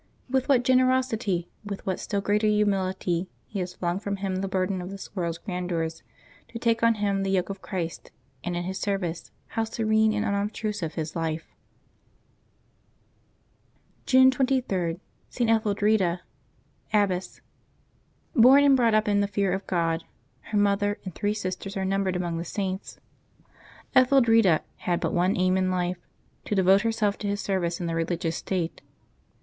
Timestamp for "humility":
2.47-3.29